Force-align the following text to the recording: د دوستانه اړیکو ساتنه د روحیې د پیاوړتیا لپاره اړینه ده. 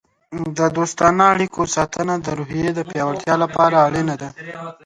د 0.57 0.59
دوستانه 0.77 1.23
اړیکو 1.33 1.61
ساتنه 1.75 2.13
د 2.19 2.27
روحیې 2.39 2.69
د 2.75 2.79
پیاوړتیا 2.89 3.35
لپاره 3.43 3.75
اړینه 3.87 4.15
ده. 4.21 4.29